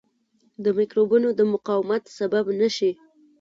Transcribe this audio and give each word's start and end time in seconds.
د 0.63 0.65
مکروبونو 0.77 1.27
د 1.39 1.41
مقاومت 1.53 2.03
سبب 2.17 2.45
نه 2.59 2.69
شي. 2.75 2.91